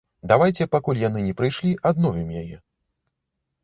[0.31, 2.57] Давайце, пакуль яны не прыйшлі, адновім яе.